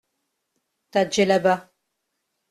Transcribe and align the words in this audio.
Ta 0.91 1.01
djellaba. 1.05 1.55